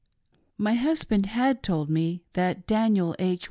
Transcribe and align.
My 0.57 0.73
husband 0.73 1.29
told 1.61 1.87
me 1.91 2.23
that 2.33 2.65
Daniel 2.65 3.15
H. 3.19 3.39